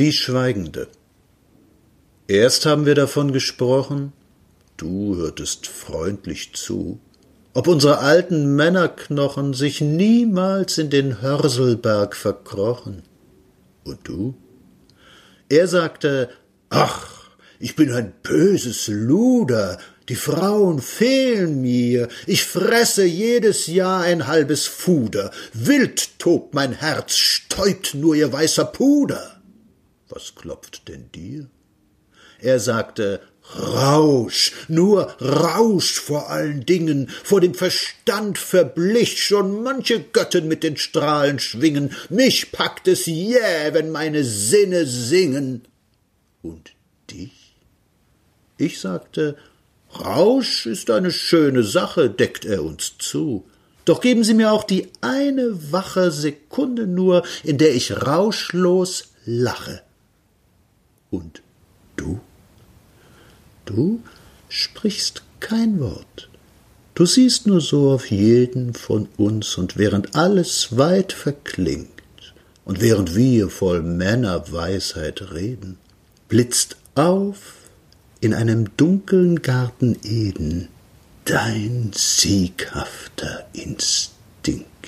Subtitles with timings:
[0.00, 0.88] Die Schweigende.
[2.26, 4.14] Erst haben wir davon gesprochen,
[4.78, 6.98] du hörtest freundlich zu,
[7.52, 13.02] ob unsere alten Männerknochen sich niemals in den Hörselberg verkrochen.
[13.84, 14.32] Und du?
[15.50, 16.30] Er sagte,
[16.70, 17.28] ach,
[17.58, 19.76] ich bin ein böses Luder,
[20.08, 27.16] die Frauen fehlen mir, ich fresse jedes Jahr ein halbes Fuder, wild tobt mein Herz,
[27.16, 29.39] stäubt nur ihr weißer Puder.
[30.10, 31.48] Was klopft denn dir?
[32.40, 33.20] Er sagte,
[33.56, 40.76] Rausch, nur Rausch vor allen Dingen, vor dem Verstand verblich schon manche Göttin mit den
[40.76, 45.62] Strahlen schwingen, mich packt es jäh, wenn meine Sinne singen.
[46.42, 46.72] Und
[47.10, 47.56] dich?
[48.56, 49.36] Ich sagte,
[49.98, 53.48] Rausch ist eine schöne Sache, deckt er uns zu.
[53.84, 59.82] Doch geben Sie mir auch die eine wache Sekunde nur, in der ich rauschlos lache.
[61.10, 61.42] Und
[61.96, 62.20] du?
[63.64, 64.00] Du
[64.48, 66.28] sprichst kein Wort.
[66.94, 71.88] Du siehst nur so auf jeden von uns, und während alles weit verklingt,
[72.64, 75.78] und während wir voll Männerweisheit reden,
[76.28, 77.54] blitzt auf
[78.20, 80.68] in einem dunklen Garten Eden
[81.24, 84.79] dein sieghafter Instinkt.